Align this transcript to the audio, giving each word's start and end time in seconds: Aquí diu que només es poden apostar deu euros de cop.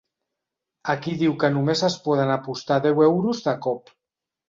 Aquí 0.93 1.13
diu 1.19 1.35
que 1.45 1.53
només 1.59 1.85
es 1.91 1.99
poden 2.09 2.35
apostar 2.39 2.83
deu 2.89 3.07
euros 3.13 3.47
de 3.51 3.59
cop. 3.69 3.99